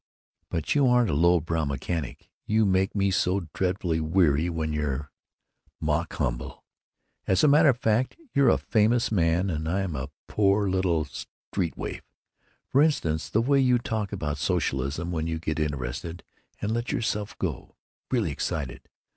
[0.49, 2.31] "But you aren't a low brow mechanic.
[2.47, 5.11] You make me so dreadfully weary when you're
[5.79, 6.63] mock humble.
[7.27, 11.77] As a matter of fact, you're a famous man and I'm a poor little street
[11.77, 12.01] waif.
[12.65, 16.23] For instance, the way you talk about socialism when you get interested
[16.59, 17.75] and let yourself go.
[18.09, 18.89] Really excited.